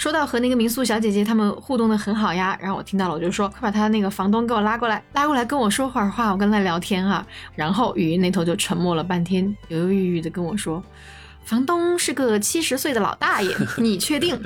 [0.00, 7.22] 说到和那个民宿小姐姐他们互动的很好呀，然后我听到了，我就说快把他那个房东给我拉过来，拉过来跟我说会儿话，我跟他聊天哈。
[7.54, 10.82] 然后语音那头就沉默了半天，犹犹豫豫的跟我说，
[11.44, 14.40] 房东是个七十岁的老大爷，你确定？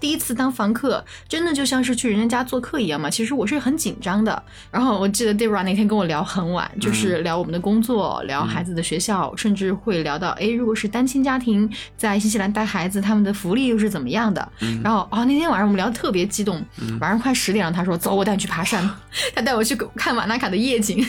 [0.00, 3.10] 第一次当房客，真的就像是去人家家做客一样嘛。
[3.10, 4.42] 其实我是很紧张的。
[4.70, 14.52] 然后我记得 Debra 那天跟我聊很晚，就是聊我们的工作，聊孩子的学校，甚至会聊到，哎，如果是单亲家庭在新西兰带孩子，他们的福利又是怎么样的？
[14.82, 16.64] 然后哦，那天晚上我们聊得特别激动，
[17.00, 18.88] 晚上快十点了，他说走，我带你去爬山，
[19.34, 21.04] 他带我去看瓦纳卡的夜景。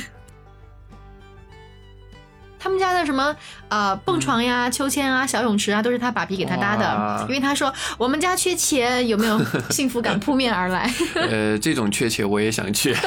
[2.62, 3.34] 他们家的什么
[3.70, 10.92] 呃蹦床呀、秋千啊、小泳池啊，都是他爸比给他搭的，因为他说我们家缺钱，有没有幸福感扑面而来？
[11.16, 12.94] 呃，这种缺钱我也想去。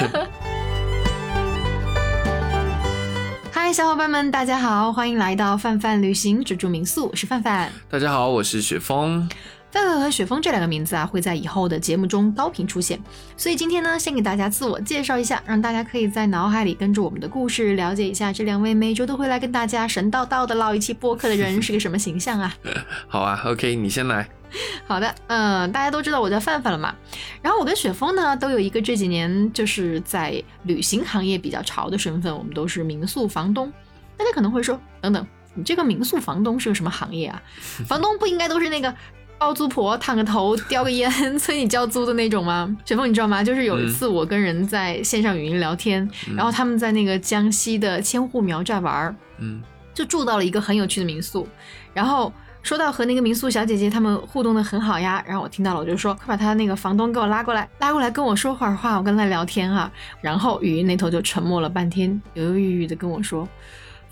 [3.52, 7.70] 嗨，小伙伴们，大家好，欢迎来到范范旅行只住民宿，我是范范。
[7.90, 9.28] 大家好，我是雪峰。
[9.72, 13.00] 范范和雪峰这两个名字啊，会在以后的节目中高频出现。
[13.38, 22.54] 所以今天呢，先给大家自我介绍一下，让大家可以在脑海里跟着我们的故事，了解一下这两位每周都会来跟大家神叨叨的唠一期播客的人是个什么形象啊。
[23.08, 24.28] 好啊，OK，你先来。
[24.86, 26.94] 好的，嗯，大家都知道我叫范范了嘛。
[27.40, 33.72] 然后我跟雪峰呢，都有一个这几年就是在旅行行业比较潮的身份，我们都是民宿房东。
[34.18, 37.42] 大家可能会说，等等，你这个民宿房东是个什么行业啊？
[37.86, 38.94] 房东不应该都是那个？
[39.42, 42.76] 包租婆烫个头，叼个烟，催你交租的那种吗？
[42.84, 43.42] 雪峰，你知道吗？
[43.42, 49.60] 就是有一次我跟人在线上语音聊天，然后他们在那个江西的千户苗寨玩，嗯，
[49.92, 51.48] 就住到了一个很有趣的民宿。
[51.92, 52.32] 然后
[52.62, 59.90] 说到和那个民宿小姐姐他们互动的很好呀，然后我听到了，我就说快把他那个房东给我拉过来，拉过来跟我说会儿话，我跟他聊天哈。
[60.20, 63.48] 然后语音那头就沉默了半天，犹犹豫豫的跟我说。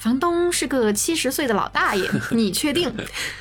[0.00, 2.90] 房东是个七十岁的老大爷， 你确定？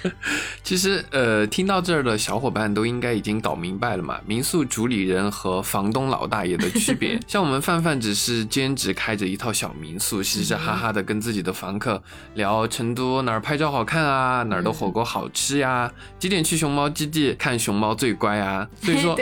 [0.61, 4.19] 其实，呃，听到这儿的小伙伴都应该已经搞明白了嘛。
[4.25, 12.03] 民宿主理人和房东老大爷的区别， 像我们范范只是兼职开着一套小民宿，嘻嘻哈哈的跟自己的房客
[12.36, 18.67] 聊成都哪儿拍照好看啊，哪儿的火锅好吃呀，几点去熊猫基地看熊猫最乖啊。
[18.81, 19.17] 所以说，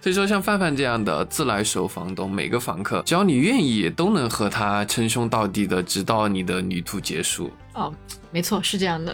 [0.00, 6.39] 所以说像范范这样的自来熟房东，每个房客只要你愿意，都能和他称兄道弟的，直到你。
[6.40, 7.92] 你的旅途结束哦。
[8.32, 9.12] 没错，是这样的。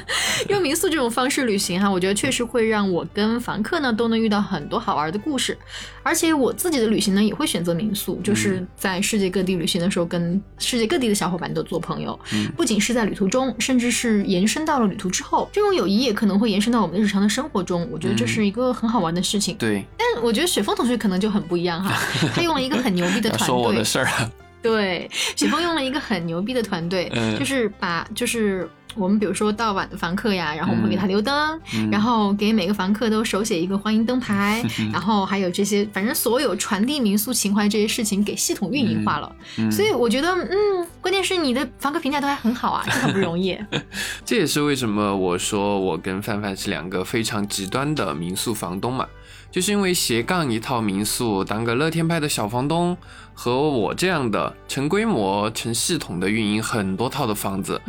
[0.50, 5.56] 用民宿这种方式旅行哈，我觉得确实会让我跟房客呢都能遇到很多好玩的故事。
[6.02, 12.18] 而且我自己的旅行呢也会选择民宿，就是在世界各地旅行的时候，跟世界各地的小伙伴都做朋友。
[12.56, 17.88] 不仅是在旅途中，甚至是延伸到了旅途之后，这种友谊也可能会延伸到我们日常的生活中。
[17.90, 19.56] 我觉得这是一个很好玩的事情。
[19.56, 19.82] 对。
[19.96, 21.98] 但我觉得雪峰同学可能就很不一样哈，
[22.34, 23.46] 他用了一个很牛逼的团队。
[23.48, 24.30] 说我的事儿啊。
[24.60, 31.60] 对，雪峰用了一个很牛逼的团队，就是把就是我们比如说到晚的房客呀，然后我们会给他留灯，
[31.92, 34.60] 然后给每个房客都手写一个欢迎灯牌，
[34.92, 39.32] 然后还有这些，反正所有传递民宿情怀这些事情给系统运营化了。
[39.70, 43.56] 所以我觉得，嗯，关键是你的房客评价都还很好啊，这很不容易。
[44.24, 49.06] 这也是为什么我说我跟范范是两个非常极端的民宿房东嘛。
[49.50, 52.96] 就是因为斜杠一套民宿，当个乐天派的小房东，
[53.32, 57.80] 和我这样的成规模、成系统的运营很多套的房子，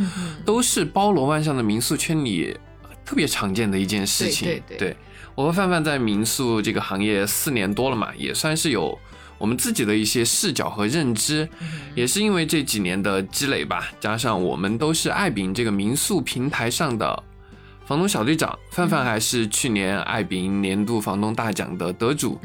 [0.45, 2.57] 都是包罗万象的民宿圈里
[3.05, 4.47] 特别常见的一件事情。
[4.47, 4.97] 对对对，
[5.35, 8.97] 我和范范在民宿这个行业四年多了嘛，也算是有
[9.37, 11.47] 我们自己的一些视角和认知，
[11.93, 17.23] 也是因为这几年的积累吧，加上我们都是爱饼这个民宿平台上的。
[17.89, 22.39] 房东小队长范范还是去年爱饼年度房东大奖的得主，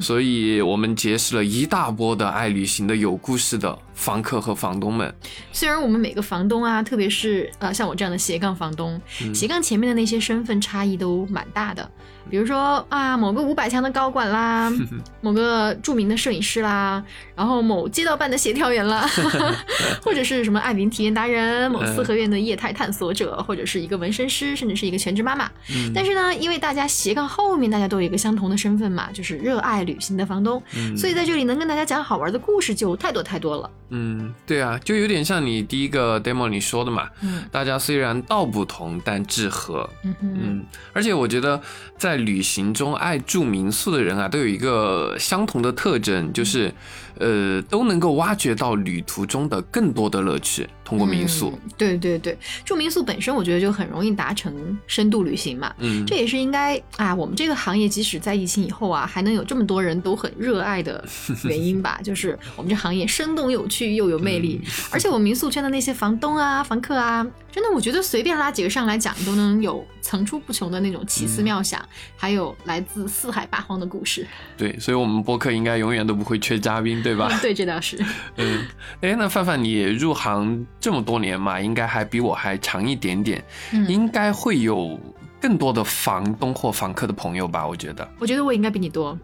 [0.00, 5.12] 所以我们结识了一大波的爱旅行的有故事的房客和房东们。
[5.50, 9.00] 虽然我们每个房东啊，特别是呃像我这样的斜杠房东，
[9.34, 11.90] 斜杠前面的那些身份差异都蛮大的。
[12.28, 14.70] 比如说啊，某个五百强的高管啦，
[15.22, 17.02] 某个著名的摄影师啦，
[17.36, 19.08] 然后某街道办的协调员啦，
[20.02, 25.48] 或者是什么爱民体验达人，某四合院的业态探索者，或者是一个纹身师，甚至是一个全职妈妈。
[25.94, 30.60] 但是呢，因为大家斜杠后面大家都有一个相同的身份嘛，就是热爱旅行的房东，
[30.96, 33.70] 所以在这里能跟大家讲好玩的故事就太多太多了。
[33.90, 37.08] 嗯，对啊，就有点像你第一个 demo 你说的嘛，
[37.52, 39.88] 大家虽然道不同，但志合。
[40.02, 41.60] 嗯嗯，而且我觉得
[41.96, 46.74] 在旅行中爱住民宿的人啊，都有一个相同的特征，就是，
[47.18, 50.68] 呃，都能够挖掘到旅途中的更多的乐趣。
[50.84, 54.54] 通过民宿，对对对，住民宿本身我觉得就很容易达成
[54.86, 55.74] 深度旅行嘛。
[55.78, 61.04] 嗯，这也是应该啊，我们这个行业即使在疫情以后啊，还能有这么多人都很热爱的
[61.42, 61.98] 原因吧。
[62.04, 64.60] 就是我们这行业生动有趣又有魅力，
[64.92, 67.26] 而且我们民宿圈的那些房东啊、房客啊。
[67.56, 71.82] 真的，我觉得随便拉几个上来讲，都能有层出不穷的那种奇思妙想，
[72.14, 74.26] 还有来自四海八荒的故事。
[74.58, 77.30] 对，所以我们播客应该永远都不会缺嘉宾，对吧？
[77.40, 77.98] 对，这倒是。
[78.36, 78.66] 嗯，
[79.00, 83.42] 哎，那范范，你入行这么多年嘛，应该还比我还长一点点，
[83.72, 85.00] 嗯应该会有
[85.40, 87.66] 更多的房东或房客的朋友吧？
[87.66, 88.06] 我觉得。
[88.18, 89.18] 我觉得我应该比你多，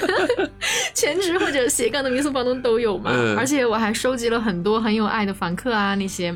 [0.94, 3.10] 全职或者斜杠的民宿房东都有嘛。
[3.12, 6.34] 嗯而且我还收集了很多很有爱的房客啊，那些，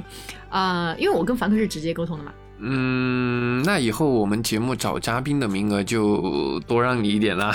[0.53, 2.33] 呃，因为我跟房客是直接沟通的嘛。
[2.65, 7.53] 嗯，那以后我们节目找嘉宾的名额就多让你一点啦。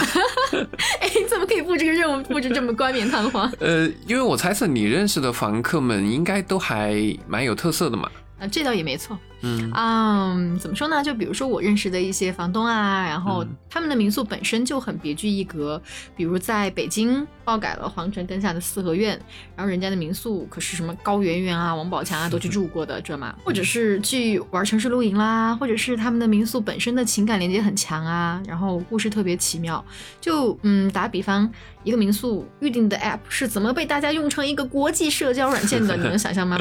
[1.00, 3.50] 哎，你怎么可以布置个任务布置这么冠冕堂皇？
[3.62, 6.94] 呃，因为我猜测你认识的房客们应该都还
[7.26, 8.12] 蛮有特色的嘛。
[8.38, 9.18] 啊，这倒也没错。
[9.42, 11.04] 嗯嗯，怎么说呢？
[11.04, 15.80] 就比如说我认识的一些房东啊，然后嗯他们的民宿本身就很别具一格，
[16.16, 19.20] 比如在北京爆改了皇城根下的四合院，
[19.56, 23.36] 然后人家的民宿可是什么高圆圆啊、王宝强啊都去住过的，知道吗？
[23.44, 29.84] 或者是去玩城市露营啦，或者是他们的民宿本身的情感连接很强啊，然后故事特别奇妙。
[30.20, 31.48] 就嗯，打比方，
[31.84, 35.96] 一个民宿预定的 app 是怎么被大家用成一个国际社交软件的？
[35.96, 36.60] 你能想象吗？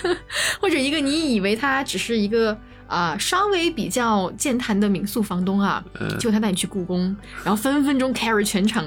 [0.60, 5.84] 或者一个你以为它只是一个啊、稍微比较健谈的民宿房东啊，
[6.18, 8.84] 就他带你去故宫，然后分分钟 carry 全场。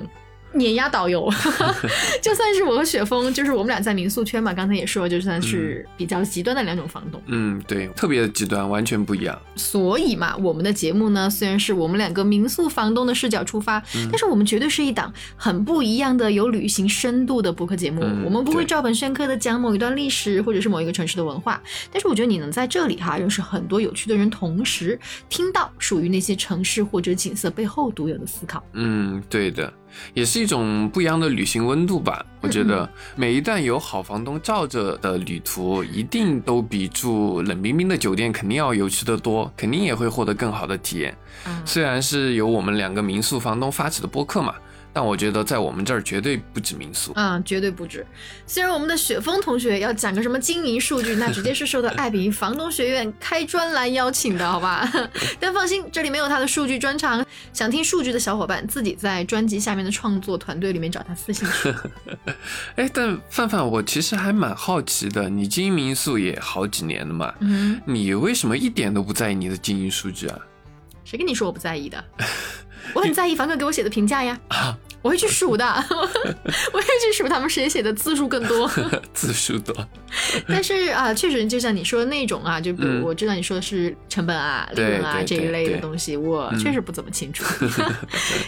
[0.53, 1.29] 碾压导游，
[2.21, 7.21] 就算是我和雪峰，就是我们俩在民宿圈嘛，刚才也说，就算是比较极端的两种房东。
[7.27, 9.39] 嗯，对，特别的极端，完全不一样。
[9.55, 18.01] 所以嘛，我们的节目呢，虽然是我们两个民宿房东的视角出发，嗯但是我们绝对是一档很不一样的有旅行深度的播客节目。
[18.03, 21.61] 嗯我们不会照本宣科的讲某一段历史或者是某一个城市的文化，
[21.91, 28.63] 但是我觉得你能在这里哈认识很多有趣的人，同时听到属于那些城市或者景色背后独有的思考。
[28.73, 29.71] 嗯，对的，
[30.13, 32.25] 也是一种不一样的旅行温度吧。
[32.41, 41.15] 我觉得每一段有好房东罩着的旅途，一定都比住冷冰冰的酒店肯定要有趣的多，肯定也会获得更好的体验。
[41.47, 44.55] 嗯，虽然是由我们两个民宿房东发起的播客嘛，
[44.93, 47.11] 但我觉得在我们这儿绝对不止民宿。
[47.15, 48.05] 嗯、绝对不止。
[48.45, 54.87] 虽然我们的雪峰同学要讲个什么经营数据，那直接是受到爱彼迎房东学院开专栏邀请的，好吧？
[55.39, 57.25] 但放心，这里没有他的数据专场。
[57.51, 61.73] 想听数据的小伙伴，自己在专辑下面的创作团队里面找他私信去。
[62.75, 70.39] 哎，但范范，我其实还蛮好奇的，你经营民宿也好几年了嘛，嗯，你为什么一点都不在意你的经营数据啊？
[71.03, 72.03] 谁跟你说我不在意的？
[72.93, 74.37] 我很在意房客给我写的评价呀。
[74.49, 75.65] 啊，我会去数的，
[75.95, 78.69] 我会去数他们谁写的字数更多。
[79.13, 79.75] 字数多，
[80.47, 87.43] 但是啊，确实就像你说的那种啊，就比嗯如我知道你说的是成本啊、利对润啊这一类的东西，我嗯确实不怎么清楚，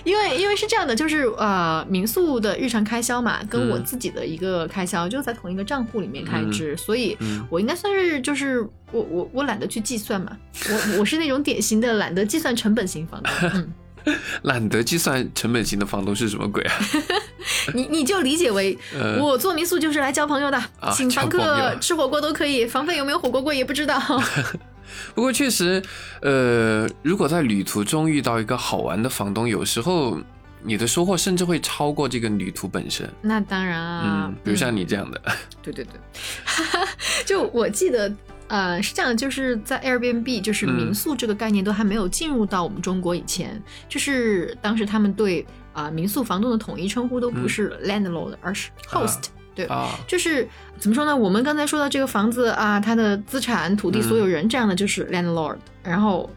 [0.04, 8.62] 因为因为是这样的，就是呃，民宿的日常开销嘛，跟我嗯自己的一个开销就在同一个账户里面开支，所以嗯我应该算是就是
[8.92, 10.38] 我我我懒得去计算嘛，
[10.70, 13.74] 我我是那种典型的懒得计算成本型房东，嗯。
[14.44, 16.76] 懒得计算成本型的房东是什么鬼啊？
[17.74, 24.00] 你你就理解为呃我做民宿就是来交朋友的，啊请房客吃火锅都可以，房费有没有火锅贵也不知道。
[25.14, 25.82] 不过确实，
[26.22, 30.20] 呃，如果在旅途中遇到一个好玩的房东，有时候
[30.62, 33.10] 你的收获甚至会超过这个旅途本身。
[33.22, 35.22] 那当然啊，嗯，比如像你这样的，
[35.62, 35.94] 对对对，
[37.26, 38.12] 就我记得，
[38.48, 49.26] 呃，是这样的，就是在 Airbnb，就是嗯民宿这个概念都还没有进入到我们中国以前，就是当时他们对啊、民宿房东的统一称呼都不是 landlord，、而是 host。
[49.54, 51.16] 对，啊，就是怎么说呢？
[51.16, 56.30] 我们刚才说到这个房子啊，它的资产、土地嗯所有人这样的就是 landlord，、然后。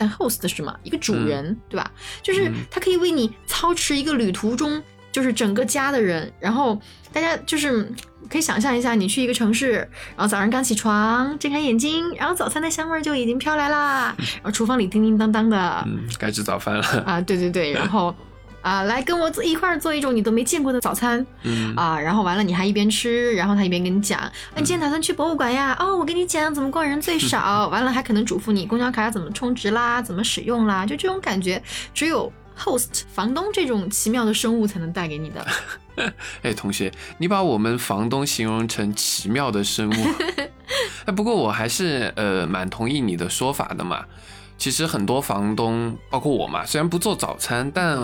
[0.00, 0.72] 但 host 是什么？
[0.84, 1.90] 一个主人，对吧？
[2.22, 4.80] 就是嗯他可以为你操持一个旅途中，
[5.12, 6.32] 就是整个家的人。
[6.38, 6.78] 然后
[7.12, 7.90] 大家就是
[8.28, 9.72] 可以想象一下，你去一个城市，
[10.16, 16.82] 然后早上刚起床，睁开眼睛，然后早餐的香味儿就已经飘来啦，然后厨房里叮叮当当的，嗯，该吃早饭了。
[17.06, 18.14] 啊，对对对，然后
[18.60, 25.74] 啊，来跟我一块儿做一种你都没见过的早餐，嗯啊，然后完了你还一边吃，然后他一边跟你讲，啊，你今天打算去博物馆呀？
[25.80, 31.62] 哦，我跟你讲怎么逛人最少， 完了还可能嘱咐你公交卡要怎么充值啦，怎么使用啦，就这种感觉，
[31.94, 35.46] 只有 host 房东这种奇妙的生物才能带给你的。
[36.42, 39.94] 哎，同学，你把我们房东形容成奇妙的生物。
[41.06, 44.04] 哎，不过我还是呃蛮同意你的说法的嘛。
[44.58, 47.96] 其实很多房东，包括我嘛，虽然不做早餐，但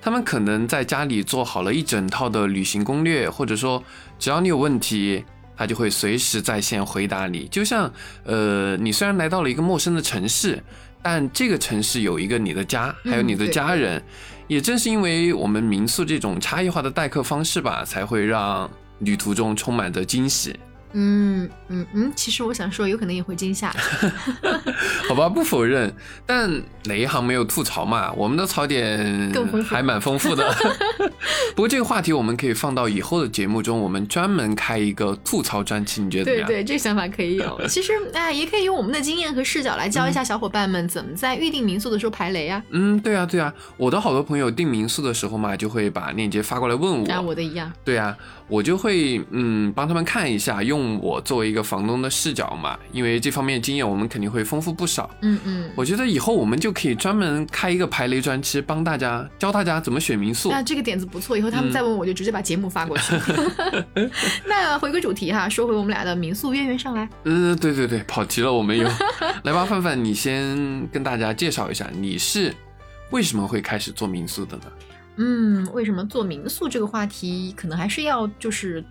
[0.00, 3.82] 他们可能在家里做好了一整套的旅行攻略，或者说
[4.16, 5.24] 只要你有问题，
[5.56, 7.48] 他就会随时在线回答你。
[7.48, 10.62] 就像呃，你虽然来到了一个陌生的城市，
[11.02, 14.02] 但这个城市有一个你的家，还有你的家人。
[14.46, 20.58] 也正是因为我们民宿这种差异化的待客方式吧，才会让旅途中充满着惊喜。
[20.92, 23.74] 嗯嗯嗯，其实我想说，有可能也会惊吓。
[25.08, 25.92] 好吧，不否认，
[26.26, 26.50] 但
[26.84, 28.12] 哪一行没有吐槽嘛？
[28.12, 29.32] 我们的槽点
[29.64, 30.54] 还蛮丰富的。
[31.54, 36.46] 不过这个话题我们可以放到以后的节目中，我们专门开一个吐槽专题，你觉得怎么样？
[36.46, 37.60] 对对，这个想法可以有。
[37.66, 42.62] 其实哎，也可以用我们的经验和视角来教一下小伙伴们怎么在预定民宿的时候排雷啊。
[42.70, 47.12] 嗯，对啊对啊，我的好多朋友订民宿的时候嘛，就会把链接发过来问我。
[47.12, 47.72] 啊，我的一样。
[47.84, 48.16] 对啊，
[48.48, 55.10] 我就会嗯帮他们看一下，用我作为一个房东的视角嘛，因为这方面经验我们肯定会丰富不少。
[55.20, 55.70] 嗯嗯。
[55.76, 60.50] 我觉得以后我们就可以专门开一个排雷专区，帮大家教大家怎么选民宿。
[60.50, 63.14] 那这个点子不错，以后他们再问我就直接把节目发过去。
[64.46, 67.08] 那回归主题哈，说回我们俩的民宿渊源上来。
[67.24, 68.88] 嗯，对对对，跑题了，我们有
[69.44, 72.54] 来吧，范范，你先跟大家介绍一下，你是
[73.10, 74.62] 为什么会开始做民宿的呢？
[75.18, 78.82] 嗯，为什么做民宿这个话题，可能还是要就是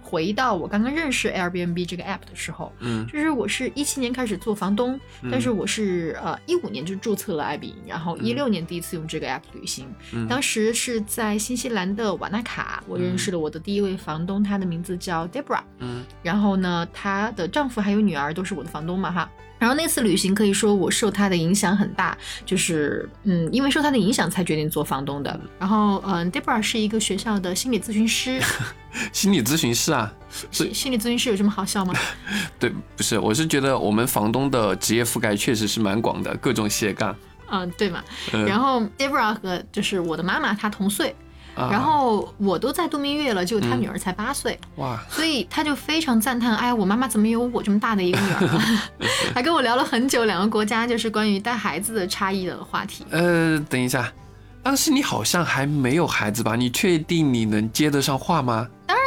[0.00, 3.06] 回到我刚刚认识 Airbnb 这个 app 的时候，嗯。
[3.06, 4.98] 就是我是一七年开始做房东，
[5.30, 10.26] 但是我是呃一五年就注册了爱彼迎，然后一六年第一次用这个 app 旅行，嗯。
[10.26, 16.02] 当时是在新西兰的瓦纳卡，我认识了我的第一位房东，她的名字叫 Debra，嗯。
[16.22, 19.30] 然后呢，她的丈夫还有女儿都是我的房东嘛哈。
[19.58, 25.40] 然后那次旅行可以说我受他的影响很大，就是嗯，因为受他的影响才决定做房东的。
[25.58, 28.40] 然后嗯，Debra 是一个学校的心理咨询师，
[29.12, 30.12] 心理咨询师啊，
[30.50, 31.94] 心心理咨询师有这么好笑吗？
[32.58, 37.14] 对，不是，我是觉得我们房东的职业覆盖确实是蛮广的，各种斜杠。
[37.50, 38.04] 嗯，对嘛。
[38.32, 41.16] 嗯然后 Debra 和就是我的妈妈，她同岁，
[41.58, 44.58] 啊然后我都在度蜜月了，就他女儿才八岁。
[44.76, 48.60] 哇，所以他就非常赞叹，哎，我妈妈怎么有我这么大的一个女儿？
[49.34, 53.04] 还跟我聊了很久，两个国家就是关于带孩子的差异的话题。
[53.10, 54.12] 呃，等一下，
[54.62, 56.54] 当时你好像还没有孩子吧？
[56.56, 58.68] 你确定你能接得上话吗？
[58.86, 59.06] 当然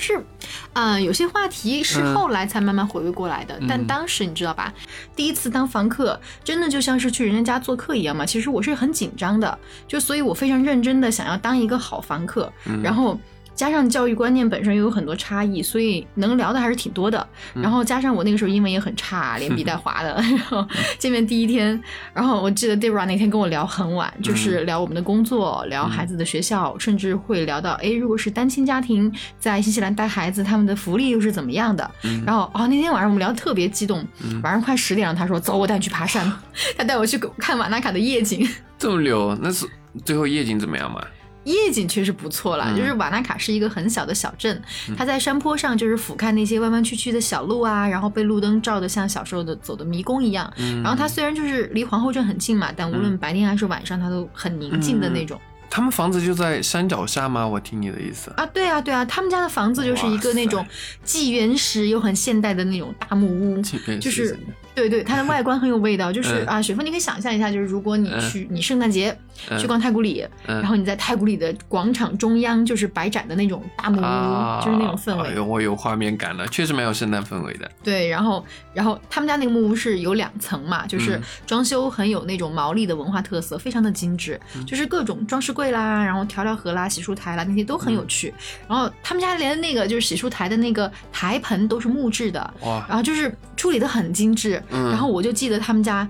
[0.00, 0.24] 是，
[0.72, 4.72] 啊、有些话题是嗯后来才慢慢回味过来的，但当时你知道吧，
[5.14, 8.24] 第一次当房客，真的就像是去人家家做客一样嘛。
[8.24, 13.18] 其实我是很紧张的，就所以我非常认真的想要当一个好房客，嗯然后。
[13.60, 17.28] 加上教育观念本身又有很多差异，所以能聊的还是挺多的。
[17.54, 20.14] 嗯然后加上我那个时候英文也很差，连笔带划的。
[20.16, 20.66] 然后
[20.98, 21.78] 见面第一天，
[22.14, 31.90] 然后我记得 Debra 那天跟我聊很晚，嗯就是聊我们的工作，聊孩子的学校，甚至会聊到，哎，如果是单亲家庭在新西兰带孩子，他们的福利又是怎么样的？
[32.04, 34.02] 嗯然后哦，那天晚上我们聊得特别激动，
[34.42, 36.32] 晚上快十点了，他说走，我带你去爬山，
[36.78, 38.48] 他带我去看瓦纳卡的夜景。
[38.78, 39.66] 这么溜，那是
[40.02, 41.04] 最后夜景怎么样嘛？
[41.44, 44.60] 夜景确实不错啦，嗯就是瓦纳卡是一个很小的小镇，
[44.96, 50.52] 它在山坡上就是俯瞰那些弯弯曲曲的小路啊，然后被路灯照得像小时候的走的迷宫一样。
[50.58, 55.40] 嗯然后它虽然就是离皇后镇很近嘛，但无论白天还是晚上，它都很宁静的那种。
[55.72, 57.46] 他们房子就在山脚下吗？
[57.46, 58.32] 我听你的意思。
[58.36, 60.66] 啊，对啊，对啊，他们家的房子就是一个那种
[61.04, 63.62] 既原始又很现代的那种大木屋，
[64.00, 64.36] 就是
[64.74, 66.12] 对对，它的外观很有味道。
[66.12, 69.18] 就是嗯啊，雪峰，你可以想象一下，就是如果你嗯去你圣诞节嗯
[69.58, 75.28] 去逛太古里，嗯然后你在太古里的广场中央就是摆展的那种大木屋，啊，就是那种氛围。
[75.28, 77.70] 哎呦，我有画面感了，确实蛮有圣诞氛围的。
[77.82, 78.44] 对，然后
[78.74, 88.32] 然后他们家那个木屋是有两层嘛，就是嗯装修很有那种毛利的文化特色，非常的精致，嗯就是各种装饰柜啦，然后调料盒啦、洗漱台啦那些都很有趣。
[88.68, 94.62] 然后他们家连那个就是洗漱台的那个台盆都是木质的，哇，然后就是处理的很精致。
[94.70, 96.08] 嗯然后我就记得他们家。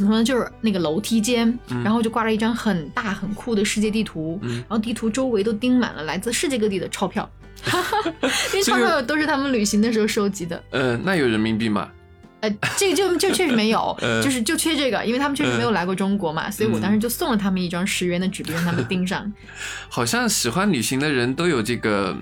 [0.00, 0.24] 怎么说呢？
[0.24, 7.28] 就是那个楼梯间，嗯然后就挂了一张很大很酷的世界地图，嗯然后地图周围都钉满了来自世界各地的钞票，
[8.52, 10.62] 因为钞票都是他们旅行的时候收集的。
[10.70, 11.88] 呃，那有人民币吗？
[12.40, 19.30] 呃，这个就就确实没有， 呃就是就缺这个，因为他们确实没有来过中国嘛，所以我当时就送了他们一张十元的纸币，让他们 钉上。
[19.90, 22.16] 好像喜欢旅行的人都有这个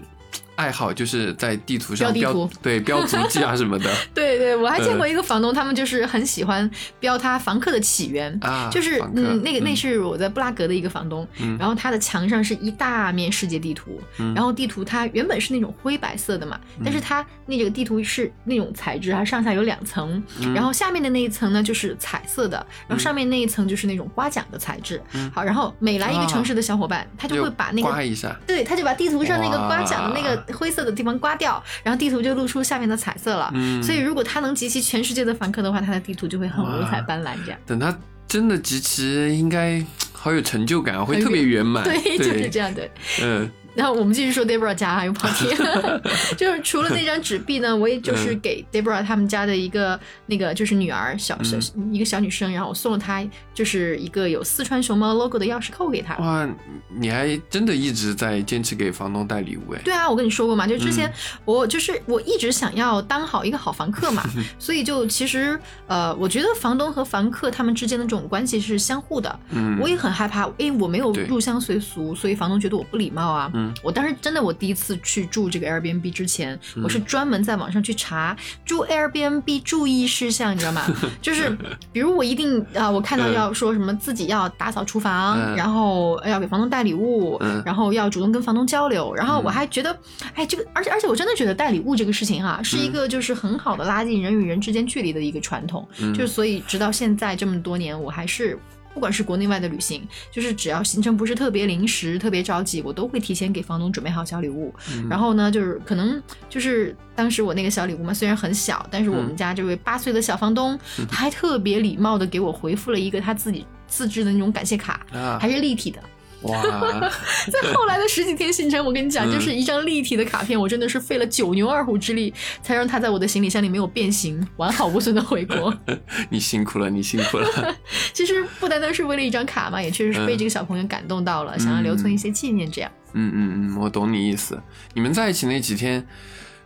[0.58, 2.60] 爱好，就是在地图上标标地图。
[2.60, 3.88] 对标足迹啊什么的。
[4.12, 8.36] 对对，我还见过呃一个房东，他们就是很喜欢标他房客的起源。
[8.42, 11.56] 啊，就是嗯，那个那是我在布拉格的一个房东，嗯。
[11.58, 14.34] 然后他的墙上是一大面世界地图，嗯。
[14.34, 20.52] 然后地图它原本是那种灰白色的嘛，但是它那个地图是那种材质，它上下有两层，嗯。
[20.52, 22.56] 然后下面的那一层呢就是彩色的，
[22.88, 25.00] 然后上面那一层就是那种刮奖的材质。
[25.12, 25.30] 嗯。
[25.32, 33.50] 好，然后每来一个城市的小伙伴，他就会把那个刮一下，对，他就把地图上那个刮奖的那个灰色的地方刮掉，然后地图就露出下面的彩色了。
[33.54, 37.60] 嗯所以如果他能集齐全世界的凡客的话，他的地图就会很五彩斑斓这样。
[37.66, 41.82] 等他真的集齐，应该好有成就感啊，会特别圆满。
[41.88, 42.90] 对，就是这样对。
[43.22, 45.46] 嗯然后我们继续说 Debra 家又跑题，
[46.36, 51.56] 就是除了那张纸币呢，我也就是给 Debra 他们家的一个那个就是女儿小小、
[51.92, 56.16] 一个小女生，然后我送了她就是一个有四川熊猫 logo 的钥匙扣给她。
[56.16, 56.48] 哇，
[56.88, 59.80] 你还真的一直在坚持给房东带礼物哎？
[59.84, 61.08] 对啊，我跟你说过嘛，就之前
[61.44, 64.24] 我就是我一直想要当好一个好房客嘛，
[64.58, 65.56] 所以就其实
[65.86, 69.38] 呃，我觉得房东和房客他们之间的这种关系是相互的。
[69.50, 73.48] 嗯，我也很害怕，因为我没有入乡随俗，所以房东觉得我不礼貌啊。
[73.54, 80.84] 嗯，我当时真的，我第一次去住这个 Airbnb 之前，我是专门在网上去查住 Airbnb 注意事项，你知道吗？
[81.22, 81.56] 就是
[81.92, 89.96] 比如我一定啊，我看到要说什么自己要打扫厨房，然后要给房东带礼物，然后要主动跟房东交流，然后我还觉得，
[90.34, 98.58] 哎，这个，而且而且我真的觉得带礼物这个事情哈，是一个就是很好的拉近人与人之间距离的一个传统，就是所以直到现在这么多年，我还是。
[98.94, 104.74] 不管是国内外的旅行，就是只要行程不是特别临时、特别着急，我都会提前给房东准备好小礼物。
[105.08, 110.78] 然后呢，就是可能就是当时我那个小礼物嘛，虽然很小，但是我们家这位八岁的小房东，
[111.08, 115.06] 他还特别礼貌的给我回复了一个他自己自制的那种感谢卡，
[115.40, 116.02] 还是立体的。
[116.42, 116.62] 哇，
[117.50, 125.76] 在后来的十几天行程，我跟你讲，就是一张立体的卡片，我真的是费了九牛二虎之力，才让它在我的行李箱里没有变形，完好无损的回国。
[126.30, 127.76] 你辛苦了，你辛苦了。
[128.14, 132.90] 其实不单单是为了一张卡嘛，也确实是被这个小朋友感动到了，想要留存一些纪念，这样。
[133.14, 134.60] 嗯嗯嗯，我懂你意思。
[134.94, 136.06] 你们在一起那几天。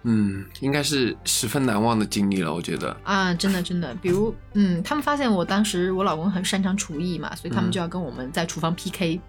[0.04, 2.96] 嗯，应该是十分难忘的经历了，我觉得。
[3.04, 9.20] 啊，真的真的，比如，嗯，他们发现我当时我老公很擅长厨艺嘛，所以他们就要跟我们在厨房 PK，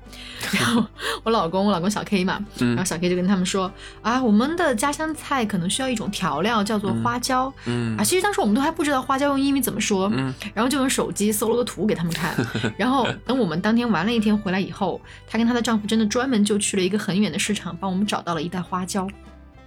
[0.52, 0.86] 然后
[1.24, 12.36] 我老公我老公小 K 嘛，然后小 K 就跟他们说啊，我们的家乡菜可能需要一种调料叫做花椒，嗯啊，其实当时我们都还不知道花椒用英语怎么说，嗯，然后就用手机搜了个图给他们看，
[12.78, 19.08] 然后等我们当天玩了一天回来以后，她跟她的丈夫真的专门就去了一个很远的市场，帮我们找到了一袋花椒。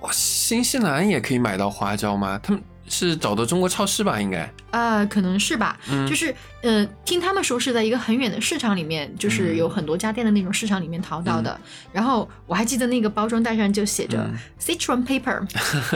[0.06, 2.38] 哇，新西兰也可以买到花椒吗？
[2.40, 4.20] 他们是找的中国超市吧？
[4.20, 5.76] 应该啊，可能是吧。
[6.08, 6.32] 就是
[6.66, 11.56] 呃，听他们说是在一个很远的市场里面，就是有很多家店的那种市场里面淘到的。
[11.92, 14.28] 然后我还记得那个包装袋上就写着
[14.60, 15.46] Sichuan paper，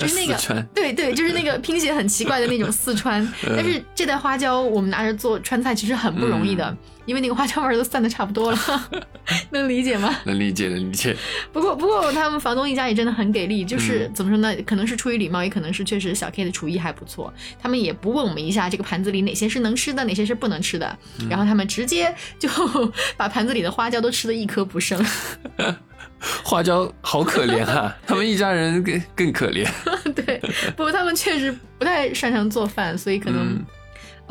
[0.00, 0.38] 就是那个
[0.72, 3.26] 对对，就是那个拼写很奇怪的那种四川。
[3.56, 6.76] 但是这袋花椒我们拿着做川菜其实很不容易的。
[7.06, 8.58] 因为那个花椒味儿都散的差不多了，
[9.50, 10.14] 能理解吗？
[10.26, 11.16] 能理解，能理解。
[11.52, 14.54] 不过，不过他们房东一家也真的很给力，就是怎么说呢？
[14.64, 17.32] 可能是出于礼貌，也可能是确实小 K 的厨艺还不错。
[17.58, 22.48] 他们也不问我们一下这个盘子里哪些是能吃的，哪些是不能吃的，然后他们直接就
[23.16, 25.04] 把盘子里的花椒都吃的一颗不剩。
[26.44, 27.96] 花椒好可怜啊！
[28.06, 29.66] 他们一家人更更可怜。
[30.14, 30.38] 对，
[30.76, 33.64] 不过他们确实不太擅长做饭，所以可能。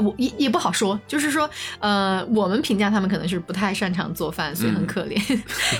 [0.02, 5.34] 我也也不好说，就是说，呃，我们评价他们可能是不太擅长做饭，所以很可怜。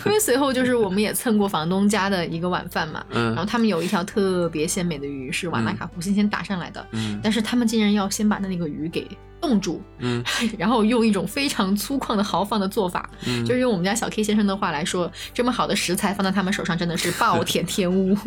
[0.06, 9.08] 因为随后就是我们也蹭过房东家的一个晚饭嘛，然后他们有一条特别鲜美的鱼是瓦纳卡湖新鲜打上来的，嗯但是他们竟然要先把那个鱼给。
[9.42, 10.24] 冻住，嗯，
[10.58, 18.18] 然后用一种非常粗犷的豪放的做法，嗯，就是用我们家小 K 先生的话来说，这么好的食材放在他们手上真的是暴殄天物。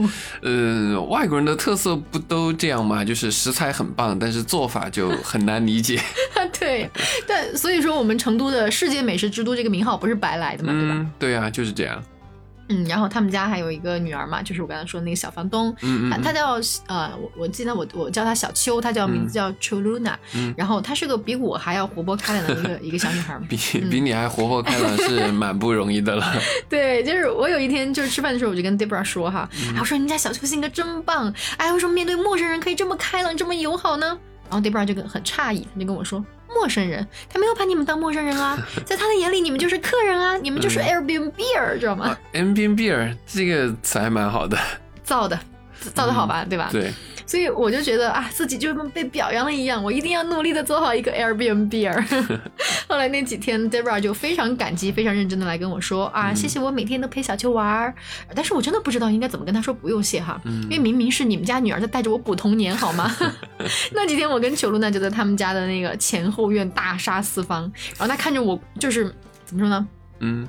[0.42, 3.04] 嗯， 外国人的特色不都这样吗？
[3.04, 6.00] 就是食材很棒，但是做法就很难理解。
[6.58, 6.88] 对，
[7.26, 11.06] 但所以说我们成都的世界美食之都这个名号不是白来的嘛，对吧？
[11.18, 12.02] 对啊，就是这样。
[12.68, 23.56] 嗯，然后他们家还有一个女儿嘛，就是我刚才说的那个小房东，嗯嗯，她叫呃，我我记得我我叫她小秋，她叫名字叫秋露娜，嗯，然后她是个比我还要活泼开朗的一个一个小女孩， 比
[23.90, 26.32] 比你还活泼开朗是蛮不容易的了。
[26.68, 29.48] 对，就是我有一天就是吃饭的时候，我就跟 Debra 说哈，
[29.78, 34.18] 我说你家小秋性格真棒，哎，为什么面对陌生人可以这么开朗这么友好呢？
[34.50, 36.24] 然后 Debra 就跟很诧异，他就跟我说。
[36.54, 44.58] 陌生人，他没有把你们当陌生人啊， 在他的眼里，你们就是客人啊，你们就是 Airbnb，知道吗？Airbnb 这个词还蛮好的，
[45.02, 45.38] 造的，
[45.94, 46.68] 造的好吧，对吧？
[46.72, 46.92] 对。
[47.24, 51.70] 所以我就觉得啊，自己就跟被表扬了一样，我一定要努力的做好一个 Airbnb。
[52.92, 57.94] 后来那几天，Debra 就非常感激、非常认真的来跟我说啊，谢谢我每天都陪小秋玩儿。
[58.34, 63.10] 但是我真的不知道应该怎么跟他说不用谢哈，因为明明是你们家女儿在带着我补童年，好吗？
[63.92, 67.62] 那几天我跟裘露娜就在他们家的那个前后院大杀四方，
[67.96, 69.10] 然后她看着我就是
[69.46, 69.88] 怎么说呢？
[70.20, 70.46] 嗯。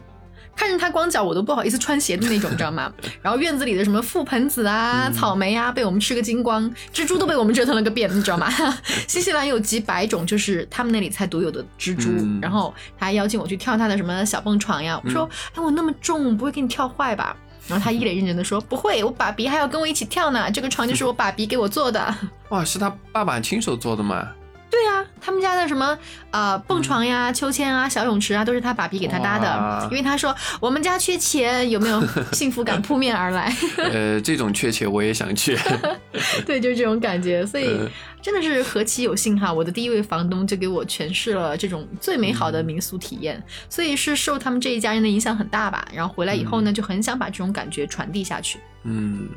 [0.55, 2.91] 看着他光脚，我都不好意思穿鞋的那种，你知道吗？
[3.21, 6.63] 然后院子里的什么覆盆子啊、草莓啊，被我们吃个精光；
[6.93, 8.49] 蜘蛛都被我们折腾了个遍，你知道吗？
[9.07, 12.09] 新西兰有几百种，就是他们那里才独有的蜘蛛。
[12.41, 14.99] 然后他还邀请我去跳他的什么小蹦床呀。
[15.03, 17.35] 我说：“哎，我那么重，不会给你跳坏吧？”
[17.67, 20.51] 然后他一脸认真的说：“不会，我爸比还要跟我一起跳呢。
[20.51, 22.13] 这个床就是我爸比给我做的。”
[22.49, 24.27] 哇，是他爸爸亲手做的吗？
[24.73, 25.95] 对呀，他们家的什么
[26.31, 33.55] 呃蹦床呀、秋千啊、小泳池啊，都是他爸比给他搭的，因为他说我们家缺钱，有没有幸福感扑面而来？
[33.77, 35.55] 呃，这种缺钱我也想去。
[36.47, 37.87] 对，就是这种感觉，所以嗯
[38.23, 39.51] 真的是何其有幸哈！
[39.51, 45.85] 我的第一位房东就给我诠释了这种最美好的民宿体验，所以是受他们这一家人的影响很大吧。
[45.93, 48.59] 然后回来以后呢，就很想把这种感觉传递下去。
[48.83, 49.27] 嗯，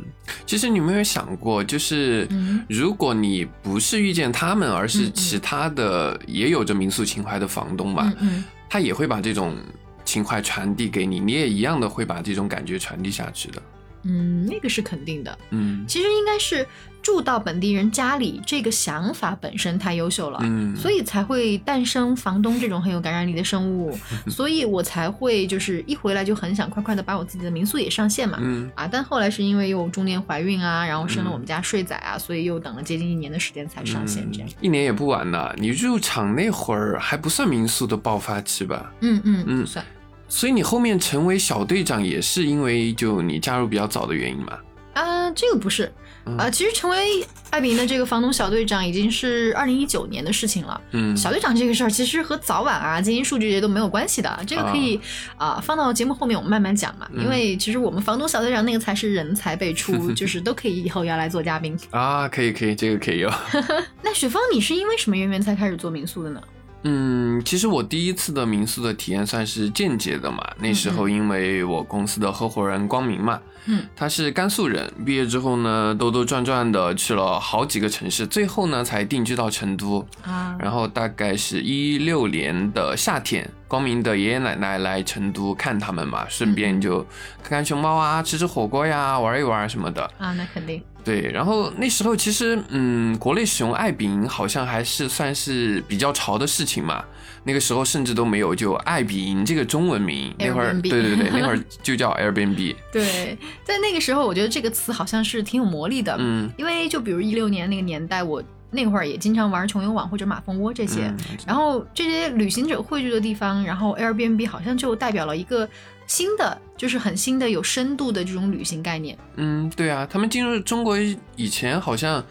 [0.47, 9.57] 其实你有没有想过，就是嗯如果你不是遇见他们，而是其他的也有着民宿情怀的房东嘛，嗯嗯，他也会把这种
[10.05, 13.61] 情怀传递给你，你也一样的会把这种感觉传递下去的。
[14.09, 15.37] 嗯，那个是肯定的。
[15.51, 16.65] 嗯其实应该是
[17.07, 20.41] 住到本地人家里，这个想法本身太优秀了。
[20.43, 23.97] 嗯，所以才会诞生房东这种很有感染力的生物，
[24.29, 28.39] 所以我才会就是一回来就很想快快的把我自己的民宿也上线嘛。
[28.41, 34.49] 嗯啊，但后来是因为又中年怀孕啊，然后生了嗯我们家睡仔啊，所以又等了接近一年的时间才上线这样。
[34.61, 35.55] 一年也不晚呢。
[35.59, 38.93] 你入场那会儿还不算民宿的爆发期吧？
[39.03, 39.87] 嗯嗯嗯不算
[40.27, 44.59] 所以你后面成为小队长也是因为就你加入比较早的原因嘛？
[44.95, 45.93] 啊，这个不是
[46.27, 50.81] 嗯啊，其实成为爱彼迎的这个房东小队长已经是二零一九年的事情了。
[50.91, 55.01] 嗯，小队长这个事儿其实和早晚啊、经营数据这些都没有关系的，这个可以
[55.37, 57.09] 啊、放到节目后面我们慢慢讲嘛。
[57.13, 61.79] 嗯因为其实我们房东小队长那个才是人才辈出， 就是都可以以后要来做嘉宾。
[61.91, 63.31] 啊，可以可以，这个可以有。
[64.03, 66.41] 那雪峰，你是因为什么渊源才开始做民宿的呢？
[66.89, 70.41] 嗯，其实我第一次的民宿的体验算是间接的嘛。
[70.61, 80.07] 那时候因为我公司的合伙人光明嘛，嗯，他是甘肃人，毕业之后呢，兜兜转转的去了好几个城市，最后呢才定居到成都。
[80.23, 87.01] 啊，然后大概是一六年的夏天，光明的爷爷奶奶来成都看他们嘛，顺便就
[87.43, 90.09] 看看熊猫啊，吃吃火锅呀，玩一玩什么的。
[90.19, 90.81] 啊，那肯定。
[91.07, 97.05] 对，然后那时候其实，嗯，国内使用爱彼迎好像还是算是比较潮的事情嘛。
[97.45, 102.75] 那个时候甚至都没有就爱彼迎这个中文名，那会儿对对对，那会儿 就叫 Airbnb。
[102.91, 106.17] 对，在那个时候，我觉得这个词好像是挺有魔力的。
[106.19, 111.07] 嗯，因为就比如一六年那个年代，我那会儿也经常玩穷游网或者马蜂窝这些。
[111.07, 115.69] 嗯然后这些旅行者汇聚的地方，然后 Airbnb 好像就代表了一个
[116.07, 119.17] 新的，就是很新的、有深度的这种旅行概念。
[119.37, 120.97] 嗯，对啊，他们进入中国
[121.37, 122.25] 以前好像，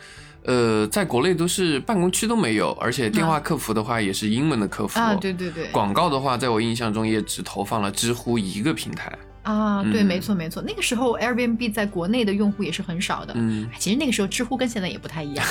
[0.44, 5.00] 呃，在国内都是办公区都没有，而且电话客服的话也是英文的客服。
[5.00, 9.12] 啊，对对对，广告的话，在我印象中也只投放了知乎一个平台。
[9.46, 13.34] 啊，对，嗯没错没错，那个时候 Airbnb 在国内的用户也是很少的。
[13.38, 15.46] 嗯，哎其实那个时候知乎跟现在也不太一样。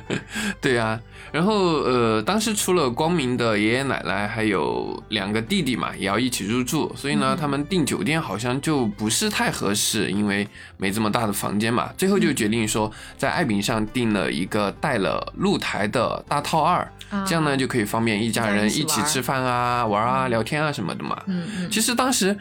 [0.60, 0.98] 对啊。
[1.30, 11.90] 然后呃，当时除了光明的爷爷奶奶，还有两个弟弟嘛，也要一起入住，所以呢，嗯他们订酒店好像就不是太合适，因为没这么大的房间嘛。
[11.98, 21.20] 最后就决定说，在爱彼上订了一个带了露台的大套二，啊这样呢就可以方便一家人一起吃饭啊、玩啊、聊天啊什么的嘛。
[21.26, 22.36] 嗯嗯，其实当时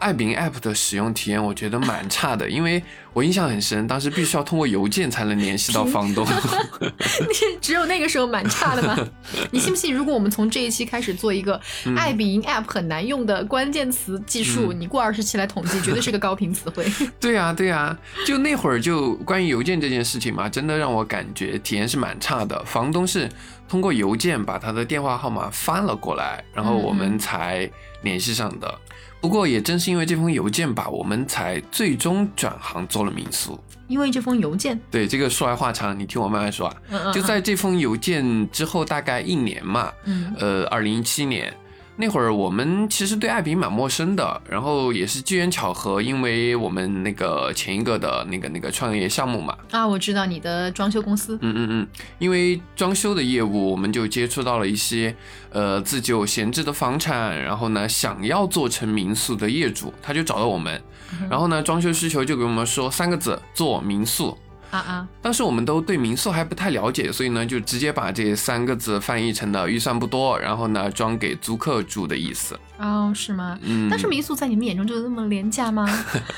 [0.00, 2.82] 爱彼迎 App 的使用体验，我觉得蛮差的，因为
[3.12, 6.26] 我印象很深，当时必须要通过邮件才能联系到房东。
[6.80, 8.96] 你只有那个时候蛮差的吗？
[9.52, 9.94] 你信不信？
[9.94, 16.90] 如果我们从这一期开始做一个嗯爱彼迎 App 很难用的关键词技术，你过二十期来统计，绝对是个高频词汇。
[17.20, 22.64] 对呀、对呀、就那会儿就关于邮件这件事情嘛，真的让我感觉体验是蛮差的。
[22.64, 23.28] 房东是
[23.68, 28.78] 通过邮件把他的电话号码发了过来，然后我们才联系上的。
[29.20, 33.58] 不过也正是因为这封邮件吧，我们才最终转行做了民宿。
[33.86, 36.76] 因为这封邮件，对，这个说来话长，你听我慢慢说啊。
[36.90, 41.52] 嗯嗯，就在这封邮件之后大概一年嘛，嗯呃，二零一七年
[42.00, 55.14] 那会儿，我们其实对爱彼迎蛮陌生的，然后也是机缘巧合，因为我们那个前一个的那个那个创业项目嘛，啊，我知道你的装修公司，嗯嗯嗯，因为装修的业务，我们就接触到了一些
[55.50, 60.82] 呃自己有闲置的房产，然后呢想要做成民宿的业主，他就找到我们，
[61.28, 64.38] 然后呢装修需求就给我们说三个字：做民宿。
[64.70, 72.58] 啊啊，当时我们都对民宿还不太了解，所以呢，就直接把这三个字翻译成了预算不多，然后呢，装给租客住的意思。
[72.78, 73.58] 哦，是吗？
[73.62, 75.86] 嗯，但是民宿在你们眼中就那么廉价吗？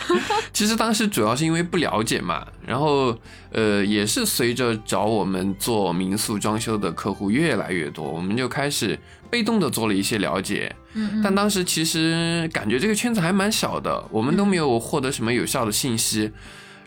[0.52, 3.16] 其实当时主要是因为不了解嘛，然后
[3.50, 8.98] 呃，也是随着找我们做民宿装修的客户越来越多，我们就开始
[9.30, 10.74] 被动的做了一些了解。
[10.94, 16.32] 嗯嗯，但当时其实感觉这个圈子还蛮小的，我们都没有获得什么有效的信息。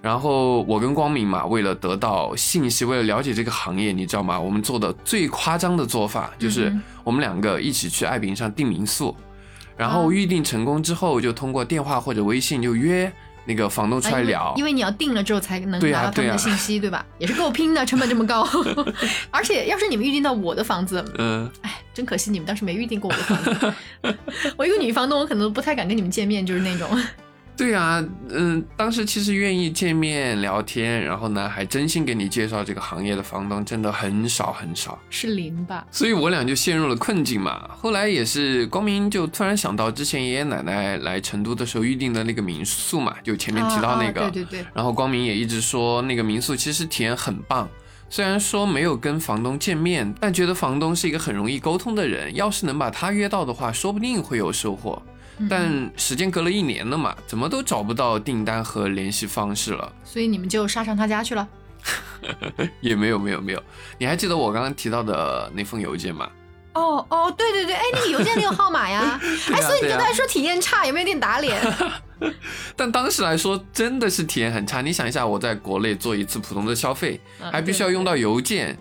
[0.05, 4.39] 然后我跟光明嘛，为了得到信息，为了了解这个行业，你知道吗？
[4.39, 9.17] 我们做的最夸张的做法就是嗯我们两个一起去爱彼迎上订民宿，
[9.75, 13.11] 然后啊预定成功之后，就通过电话或者微信就约
[13.45, 17.03] 那个房东出来聊，因为你要定了之后才能拿到他们的信息，对吧？
[17.17, 18.47] 也是够拼的，成本这么高。
[19.31, 23.73] 而且要是你们预定到我的房子，嗯，哎，真可惜你们当时没预定过我的房子。
[24.55, 26.87] 我一个女房东，我可能不太敢跟你们见面，就是那种。
[27.57, 35.85] 对啊，嗯，当时其实愿意见面聊天，然后呢，还真心给你介绍这个行业的房东真的很少很少，是零吧？
[35.89, 37.69] 所以我俩就陷入了困境嘛。
[37.77, 47.69] 后来也是光明就突然想到之前爷爷奶奶来成都的时候预定的那个民宿嘛，就前面提到那个，啊啊对对对，然后光明也一直说那个民宿其实体验很棒。
[48.07, 52.33] 虽然说没有跟房东见面，但觉得房东是一个很容易沟通的人。
[52.35, 55.01] 要是能把他约到的话，说不定会有收获。
[55.37, 61.47] 嗯但时间隔了一年了嘛，怎么都找不到订单和联系方式了，所以你们就杀上他家去了。
[62.81, 63.61] 也没有没有没有。
[63.97, 66.29] 你还记得我刚刚提到的那封邮件吗？
[66.73, 69.19] 哦哦，对对对，哎，那个邮件那个号码 呀。
[69.53, 71.61] 哎，所以你对啊刚才说体验差，有没有点打脸？
[72.75, 74.81] 但当时来说真的是体验很差。
[74.81, 78.77] 你想一下，我在国内做一次普通的消费，嗯还必须要用到邮件，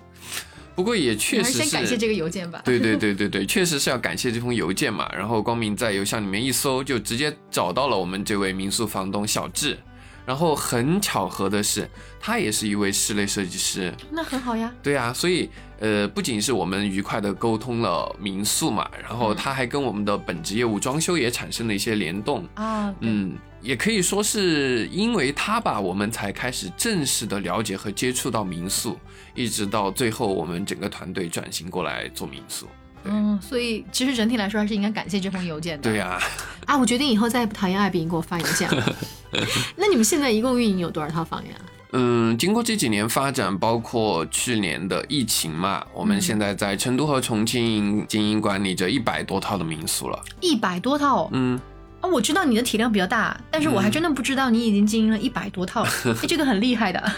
[0.74, 2.60] 不过也确实是先感谢这个邮件吧。
[2.64, 5.08] 对对对对对， 确实是要感谢这封邮件嘛。
[5.14, 9.78] 然后光明在邮箱里面一搜，就直接找到了我们这位民宿房东小智。
[10.26, 11.86] 然后很巧合的是，
[12.18, 13.92] 他也是一位室内设计师。
[14.10, 14.72] 那很好呀。
[14.82, 22.48] 对啊，所以呃，不仅是我们愉快的沟通了民宿嘛，然后他还跟我们的本职业务装修也产生了一些联动。
[22.54, 28.98] 啊，对嗯，也可以说是因为他吧，我们才开始正式的了解和接触到民宿，
[29.34, 32.68] 一直到最后我们整个团队转型过来做民宿。
[33.04, 35.82] 嗯，所以其实整体来说还是应该感谢这封邮件的。
[35.82, 36.20] 对呀、
[36.66, 38.96] 啊，我决定以后再也不讨厌艾比，你给我发邮件了。
[39.76, 41.50] 那你们现在一共运营有多少套房呀？
[41.96, 50.20] 嗯，经过这几年发展，包括去年的疫情嘛，我们嗯现在在成都和重庆经营管理着一百多套的民宿了。
[50.40, 51.60] 一百多套嗯，
[52.04, 52.06] 啊！
[52.06, 55.82] 我知道你的体量比较大，但是我还真的不知道你已经经营了一百多套，
[56.22, 57.12] 哎，这个很厉害的。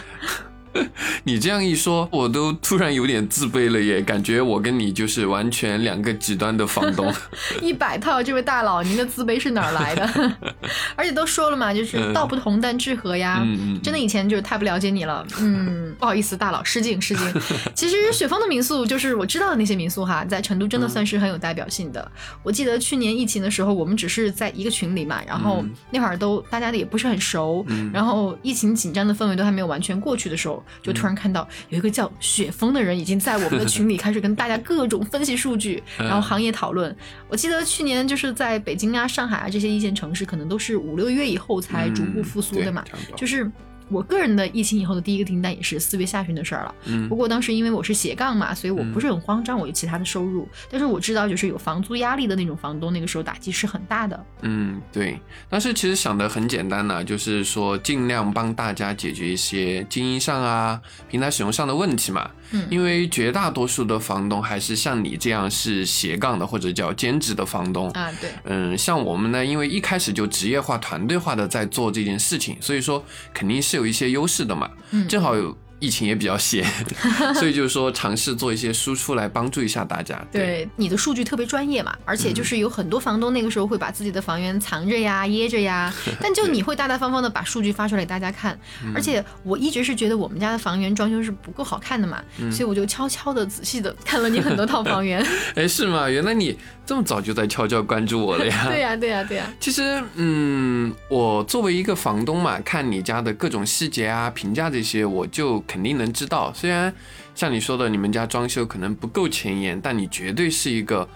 [1.25, 7.12] 你这样一说，我都突然有点自卑了耶，感觉我跟你就是完全两个极端的房东。
[7.61, 10.37] 一百套，这位大佬，您的自卑是哪儿来的？
[10.97, 13.45] 而且都说了嘛，就是嗯道不同但志合呀。
[13.83, 17.33] 真的以前就是太不了解你了，嗯，不好意思，大佬失敬失敬。
[17.75, 22.11] 其实雪峰的民宿就是我知道的那些民宿哈，在成都真的算是很有代表性的。
[22.43, 36.94] 我记得去年疫情的时候，我们只是在一个群里嘛，然后嗯那会儿都大家的也不是很熟，嗯然后疫情紧张的氛围都还没有完全过去的时候，就突然看到有一个叫雪峰的人已经在我们的群里 开始跟大家各种分析数据，嗯然后行业讨论。
[37.29, 42.85] 我记得去年就是在北京啊、上海啊这些一线城市，可能都是五六月以后才逐步复苏的嘛
[43.16, 43.50] 就是。
[43.88, 46.75] 我个人的疫情以后的第一个订单也是四月下旬的事儿了。
[46.85, 50.49] 嗯不过当时因为我是斜杠嘛，所以我嗯不是很慌张，我有其他的收入。
[50.70, 54.27] 但是我知道，就是有房租压力的那种房东，那个时候打击是很大的。
[54.42, 55.18] 嗯，对。
[55.49, 62.31] 但是其实想的很简单呢、就是说尽量帮大家解决一些经营上啊、平台使用上的问题嘛。
[62.50, 67.90] 嗯，因为绝大多数的房东还是像你这样是斜杠的或者叫兼职的房东。
[67.90, 73.04] 啊，对，嗯，像我们呢，因为一开始就职业化、团队化的在做这件事情，所以说
[73.35, 74.70] 肯定是有一些优势的嘛。
[74.90, 76.65] 嗯，正好有疫情也比较闲，
[77.37, 80.19] 所以就是说尝试做一些输出来帮助一下大家。
[80.33, 88.59] 对你的数据特别专业嘛，而且就是有很多房东那个时候会把自己的房源藏着呀、掖着呀， 但就你会大大方方的把数据发出来给大家看。
[88.95, 95.25] 而且我一直是觉得我们家的房源装修是不够好看的嘛，所以我就悄悄的、仔细的看了你很多套房源。
[95.55, 96.09] 哎，是吗？
[96.09, 98.67] 原来你这么早就在悄悄关注我了呀？
[98.69, 106.52] 对呀、对呀、对呀、其实，嗯，我作为一个房东嘛，看你家的各种细节啊、评价这些，我就肯定能知道。
[106.55, 106.94] 虽然
[107.35, 111.09] 像你说的，你们家装修可能不够前沿，但你绝对是一个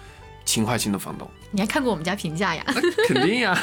[0.45, 1.31] 勤快型的房东。
[1.53, 2.65] 你还看过我们家评价呀？
[3.09, 3.59] 肯定呀，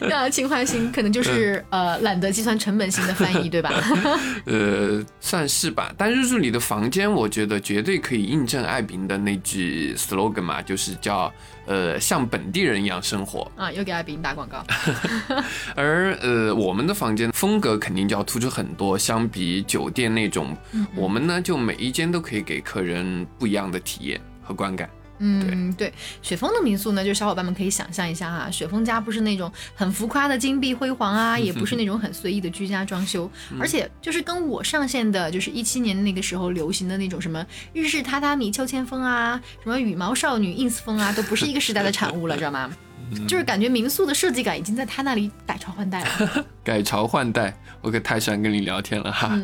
[0.00, 3.70] 那情怀型可能就是呃懒得计算成本型的翻译，对吧？
[4.46, 5.94] 呃，算是吧。
[5.96, 11.32] 但入住你的房间，我觉得绝对可以印证艾宾的那句 slogan 嘛，就是叫
[11.66, 13.50] 呃像本地人一样生活。
[13.56, 14.64] 啊，又给艾比打广告。
[15.76, 20.56] 而呃，我们的房间风格肯定就要突出很多，相比酒店那种，
[20.96, 24.90] 我们呢就每一间都可以给客人不一样的体验和观感。
[25.24, 33.30] 嗯，对，雪峰的民宿呢，就小伙伴们可以想象一下哈，雪峰家不是那种很浮夸的金碧辉煌啊， 也不是那种很随意的居家装修，
[33.60, 42.68] 而且就是跟我上线的，就是一七年那个时候流行的那种什么日式榻榻米秋千风啊，什么羽毛少女 ins 风啊，都不是一个时代的产物了， 知道吗？
[43.26, 46.44] 就是感觉民宿的设计感已经在他那里改朝换代了。
[46.64, 49.36] 改朝换代，我可太喜欢跟你聊天了哈。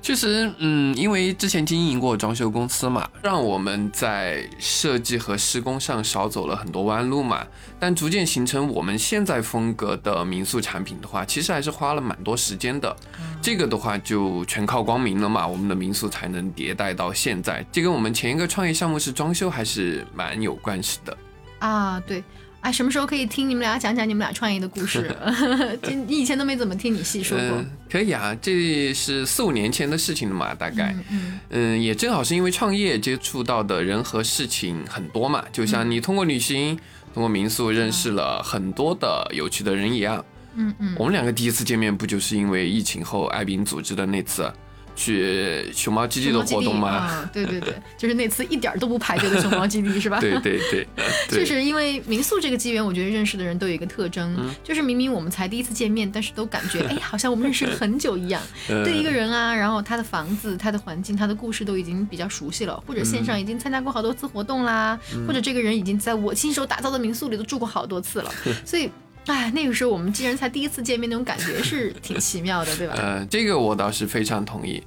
[0.00, 7.44] 确实，嗯，因为之前经营过装修公司嘛，让我们在设计和施工上少走了很多弯路嘛。
[7.80, 12.94] 但逐渐形成我们现在风格的民宿产品的话，其实还是花了蛮多时间的。
[13.42, 17.66] 这个的话就全靠光明了嘛，我们的民宿才能迭代到现在。
[17.72, 21.16] 这跟我们前一个创业项目是装修还是蛮有关系的。
[21.58, 22.22] 啊，对。
[22.64, 25.14] 哎，什么时候可以听你们俩讲讲你们俩创业的故事？
[26.08, 27.62] 你以前都没怎么听你细说过。
[27.90, 30.96] 可以啊，这是四五年前的事情了嘛，大概。
[31.10, 31.82] 嗯嗯。
[31.82, 36.74] 也正好是因为创业接触到的人和事情很多嘛，就像你通过旅行、
[37.12, 40.24] 通过民宿认识了很多的有趣的人一样。
[40.54, 40.96] 嗯嗯。
[40.98, 44.50] 我们两个第一次见面不就是因为疫情后艾宾组织的那次？
[44.96, 46.88] 去熊猫基地的活动吗？
[46.88, 50.20] 啊，对对对，就是那次一点都不排队的熊猫基地，是吧？
[50.20, 50.86] 对对对，
[51.28, 58.40] 就是 因为民宿这个机缘，我觉得认识的人都有一个特征，就是明明我们才第一次见面，但是都感觉 哎，好像我们认识了很久一样。
[58.84, 68.32] 对一个人啊，然后他的房子、他的环境、他的故事都已经比较熟悉了，或者线上已经参加过好多次活动啦，或者这个人已经在我亲手打造的民宿里都住过好多次了，
[68.64, 68.90] 所以。
[69.32, 72.94] 哎，那个时候我们竟然才第一次见面，那种感觉是挺奇妙的，对吧？
[72.98, 74.82] 呃，这个我倒是非常同意。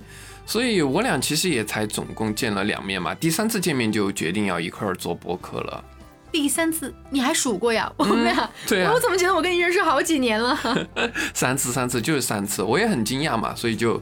[0.46, 5.84] 所以我俩其实也才总共见了两面嘛，第三次见面就决定要一块儿做播客了。
[6.32, 7.92] 第三次你还数过呀？
[7.98, 10.58] 我们俩，对啊，我怎么觉得我跟你认识好几年了？
[11.34, 14.02] 三次，三次就是三次，我也很惊讶嘛，所以就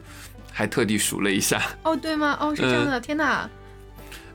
[0.51, 1.61] 还特地数了一下。
[1.83, 2.37] 哦，对吗？
[2.39, 3.49] 哦，是这样的，天哪！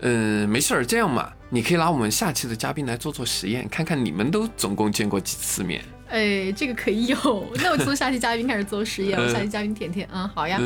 [0.01, 1.31] 嗯，没事儿，这样嘛。
[1.53, 5.83] 你可以拿我们下期的嘉宾来做做实验，看看你们都总共见过几次面。
[6.09, 7.17] 哎，这个可以有。
[7.63, 9.19] 那我从下期嘉宾开始做实验。
[9.19, 10.61] 我下期嘉宾甜甜，嗯，好呀。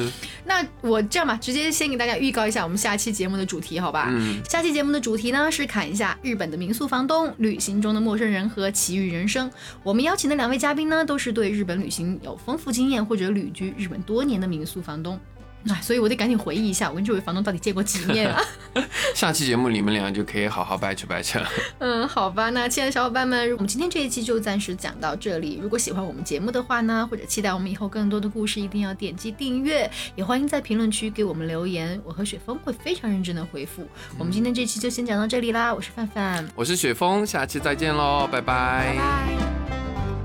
[0.45, 4.09] 那我这样吧，直接先给大家预告一下我们下期节目的主题，好吧？
[4.11, 4.43] 嗯。
[4.49, 9.51] 下期节目的主题呢是侃一下日本的民宿房东、旅行中的陌生人和奇遇人生。
[9.83, 15.21] 我们邀请的两位嘉宾呢都是对日本旅行有丰富经验或者旅居日本多年的民宿房东。
[15.69, 18.41] 啊，所以我得赶紧回忆一下，我跟这位房东到底见过几面啊？
[19.15, 21.49] 下期节目你们俩就可以好好掰扯掰扯了。
[21.79, 25.59] 嗯，好吧，那亲爱的小伙伴们，我们今天这一期就暂时讲到这里。
[25.63, 33.89] 如果喜欢我们节目的话呢，或者期待我们以后更多的故事，一定要点击订阅，也欢迎在评论区给我们留言，我和雪峰会非常认真的回复。
[34.19, 38.45] 我们今天这期就先讲到这里啦，我是范范，我是雪峰，下期再见喽，拜拜。
[38.45, 40.24] 拜拜。